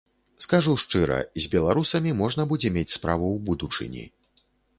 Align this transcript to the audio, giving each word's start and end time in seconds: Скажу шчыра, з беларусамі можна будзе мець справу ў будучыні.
Скажу 0.43 0.71
шчыра, 0.83 1.19
з 1.45 1.51
беларусамі 1.55 2.15
можна 2.23 2.47
будзе 2.53 2.73
мець 2.79 2.93
справу 2.97 3.25
ў 3.37 3.45
будучыні. 3.53 4.03